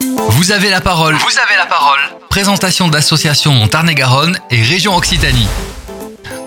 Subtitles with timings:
[0.00, 1.14] Vous avez la parole.
[1.14, 1.98] Vous avez la parole.
[2.30, 5.46] Présentation d'associations en Tarn-et-Garonne et région Occitanie.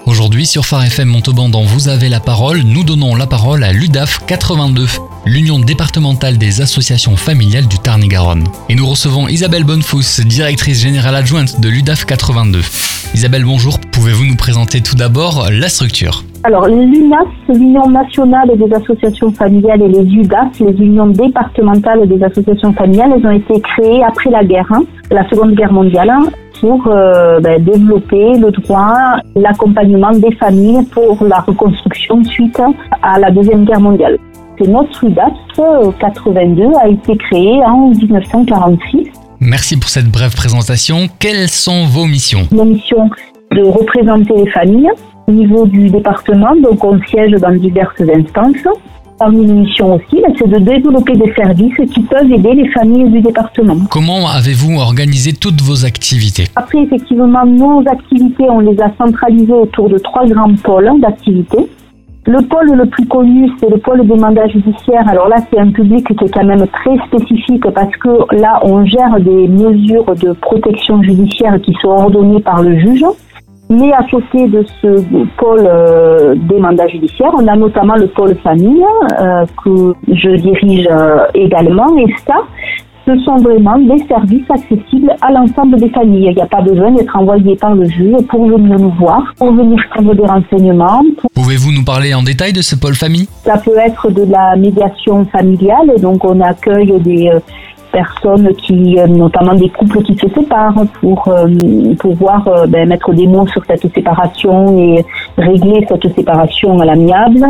[0.05, 3.71] Aujourd'hui sur Phare FM Montauban dans Vous avez la parole, nous donnons la parole à
[3.71, 4.87] l'UDAF 82,
[5.25, 8.43] l'Union départementale des associations familiales du Tarn-et-Garonne.
[8.69, 12.59] Et nous recevons Isabelle Bonnefous, directrice générale adjointe de l'UDAF 82.
[13.15, 13.79] Isabelle, bonjour.
[13.91, 16.23] Pouvez-vous nous présenter tout d'abord la structure?
[16.43, 22.73] Alors, l'UNAS, l'Union nationale des associations familiales, et les UDAS, les unions départementales des associations
[22.73, 26.23] familiales, elles ont été créées après la guerre, hein, la Seconde Guerre mondiale, hein,
[26.59, 32.61] pour euh, ben, développer le droit, l'accompagnement des familles pour la reconstruction suite
[33.01, 34.17] à la Deuxième Guerre mondiale.
[34.59, 35.31] C'est notre UDAS
[35.99, 39.07] 82 euh, a été créé en 1946.
[39.39, 41.07] Merci pour cette brève présentation.
[41.19, 42.47] Quelles sont vos missions?
[42.51, 43.09] Nos missions
[43.51, 44.89] de représenter les familles,
[45.27, 48.67] au niveau du département, donc on siège dans diverses instances.
[49.19, 53.21] Parmi nos missions aussi, c'est de développer des services qui peuvent aider les familles du
[53.21, 53.77] département.
[53.89, 56.45] Comment avez-vous organisé toutes vos activités?
[56.55, 61.69] Après, effectivement, nos activités, on les a centralisées autour de trois grands pôles d'activités.
[62.25, 65.07] Le pôle le plus connu, c'est le pôle des mandats judiciaires.
[65.09, 68.85] Alors là, c'est un public qui est quand même très spécifique parce que là, on
[68.85, 73.03] gère des mesures de protection judiciaire qui sont ordonnées par le juge.
[73.69, 75.03] Mais à côté de ce
[75.37, 78.83] pôle euh, des mandats judiciaires, on a notamment le pôle famille
[79.19, 81.97] euh, que je dirige euh, également.
[81.97, 82.35] Et ça,
[83.05, 86.29] ce sont vraiment des services accessibles à l'ensemble des familles.
[86.31, 89.51] Il n'y a pas besoin d'être envoyé par le juge pour venir nous voir, pour
[89.53, 91.03] venir prendre des renseignements.
[91.33, 93.27] Pouvez-vous nous parler en détail de ce pôle famille?
[93.43, 97.29] Ça peut être de la médiation familiale, donc on accueille des
[97.93, 101.47] personnes qui, euh, notamment des couples qui se séparent, pour euh,
[101.99, 105.05] pouvoir euh, ben, mettre des mots sur cette séparation et
[105.37, 107.45] régler cette séparation à l'amiable.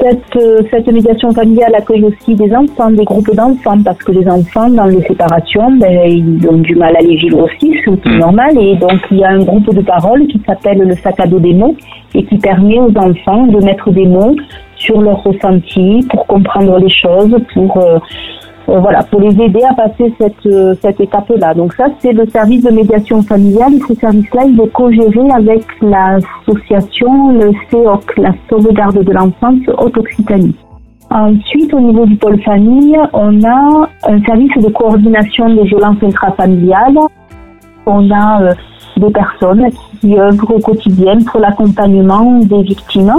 [0.00, 0.38] Cette,
[0.70, 4.86] cette médiation familiale accueille aussi des enfants, des groupes d'enfants, parce que les enfants, dans
[4.86, 8.18] les séparations, ben, ils ont du mal à les vivre aussi, c'est mmh.
[8.18, 8.58] normal.
[8.58, 11.38] Et donc, il y a un groupe de parole qui s'appelle le sac à dos
[11.38, 11.76] des mots
[12.14, 14.36] et qui permet aux enfants de mettre des mots
[14.76, 17.98] sur leurs ressentis pour comprendre les choses, pour euh,
[18.66, 21.54] voilà, pour les aider à passer cette, euh, cette étape-là.
[21.54, 23.72] Donc ça, c'est le service de médiation familiale.
[23.88, 30.56] Ce service-là, il est co-géré avec l'association, le CEOC, la sauvegarde de l'enfance Haute-Occitanie.
[31.10, 36.98] Ensuite, au niveau du pôle famille, on a un service de coordination des violences intrafamiliales.
[37.86, 38.54] On a euh,
[38.96, 39.68] des personnes
[40.00, 43.14] qui œuvrent au quotidien pour l'accompagnement des victimes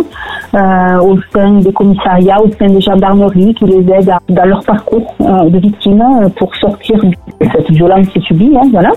[0.57, 5.15] euh, au sein des commissariats, au sein des gendarmeries, qui les aident dans leur parcours
[5.21, 8.51] euh, de victimes euh, pour sortir de cette violence subie.
[8.55, 8.91] Hein, voilà.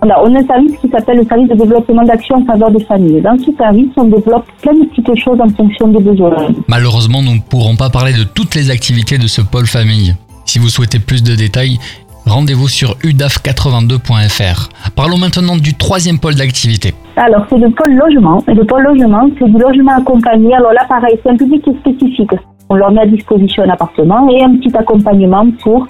[0.00, 3.20] On a un service qui s'appelle le service de développement d'action en faveur des familles.
[3.20, 6.48] Dans ce service, on développe plein de petites choses en fonction des besoins.
[6.68, 10.14] Malheureusement, nous ne pourrons pas parler de toutes les activités de ce pôle famille.
[10.44, 11.78] Si vous souhaitez plus de détails,
[12.26, 14.68] Rendez-vous sur udaf82.fr.
[14.94, 16.94] Parlons maintenant du troisième pôle d'activité.
[17.16, 18.42] Alors, c'est le pôle logement.
[18.48, 20.54] Et le pôle logement, c'est du logement accompagné.
[20.54, 22.30] Alors là, pareil, c'est un public spécifique.
[22.68, 25.86] On leur met à disposition un appartement et un petit accompagnement pour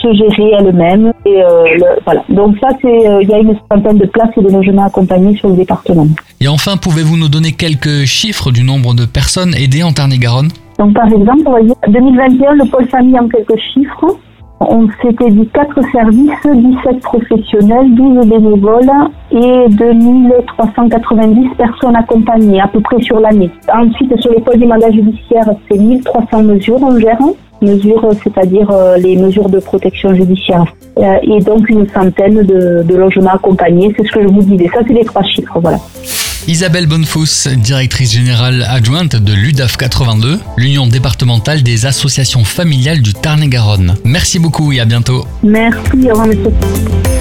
[0.00, 1.12] se gérer elle-même.
[1.24, 1.64] Et euh,
[2.04, 2.22] voilà.
[2.28, 5.48] Donc ça, c'est euh, il y a une centaine de places de logement accompagné sur
[5.48, 6.06] le département.
[6.40, 10.50] Et enfin, pouvez-vous nous donner quelques chiffres du nombre de personnes aidées en Tarn-et-Garonne?
[10.78, 14.18] Donc par exemple, on va dire 2021, le pôle famille en quelques chiffres.
[14.68, 18.90] On s'était dit 4 services, 17 professionnels, 12 bénévoles
[19.30, 23.50] et 2390 personnes accompagnées à peu près sur l'année.
[23.72, 27.18] Ensuite, sur l'école des mandats judiciaires, c'est 1300 mesures en gère,
[27.60, 30.64] mesures, c'est-à-dire euh, les mesures de protection judiciaire.
[30.98, 34.68] Euh, et donc une centaine de, de logements accompagnés, c'est ce que je vous disais.
[34.74, 35.78] Ça, c'est les trois chiffres, voilà.
[36.48, 43.96] Isabelle Bonnefous, directrice générale adjointe de l'UDAF 82, l'Union départementale des associations familiales du Tarn-et-Garonne.
[44.04, 45.24] Merci beaucoup et à bientôt.
[45.42, 47.11] Merci, au revoir.